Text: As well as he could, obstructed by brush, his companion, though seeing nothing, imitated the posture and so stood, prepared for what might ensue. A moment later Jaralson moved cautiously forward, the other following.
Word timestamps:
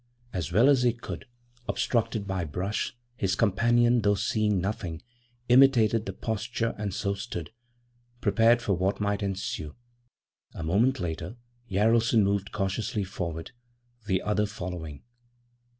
As 0.33 0.51
well 0.51 0.67
as 0.67 0.81
he 0.81 0.93
could, 0.93 1.27
obstructed 1.69 2.25
by 2.25 2.43
brush, 2.43 2.97
his 3.17 3.35
companion, 3.35 4.01
though 4.01 4.15
seeing 4.15 4.59
nothing, 4.59 5.03
imitated 5.47 6.07
the 6.07 6.11
posture 6.13 6.73
and 6.79 6.91
so 6.91 7.13
stood, 7.13 7.51
prepared 8.19 8.63
for 8.63 8.73
what 8.73 8.99
might 8.99 9.21
ensue. 9.21 9.75
A 10.55 10.63
moment 10.63 10.99
later 10.99 11.35
Jaralson 11.69 12.23
moved 12.23 12.51
cautiously 12.51 13.03
forward, 13.03 13.51
the 14.07 14.23
other 14.23 14.47
following. 14.47 15.03